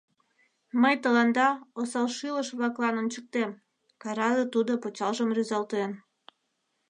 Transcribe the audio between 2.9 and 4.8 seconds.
ончыктем!— карале тудо